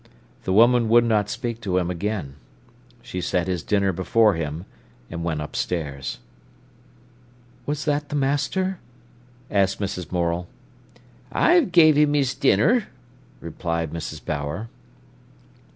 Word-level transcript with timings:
The 0.45 0.51
woman 0.51 0.89
would 0.89 1.03
not 1.03 1.29
speak 1.29 1.61
to 1.61 1.77
him 1.77 1.91
again. 1.91 2.33
She 3.03 3.21
set 3.21 3.45
his 3.45 3.61
dinner 3.61 3.93
before 3.93 4.33
him, 4.33 4.65
and 5.11 5.23
went 5.23 5.41
upstairs. 5.43 6.17
"Was 7.67 7.85
that 7.85 8.09
the 8.09 8.15
master?" 8.15 8.79
asked 9.51 9.79
Mrs. 9.79 10.11
Morel. 10.11 10.47
"I've 11.31 11.71
gave 11.71 11.97
him 11.97 12.15
his 12.15 12.33
dinner," 12.33 12.85
replied 13.41 13.91
Mrs. 13.91 14.25
Bower. 14.25 14.69